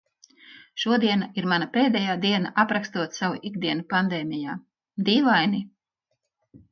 [0.83, 4.57] Šodiena ir mana pēdējā diena aprakstot savu ikdienu pandēmijā...
[5.11, 5.61] dīvaini.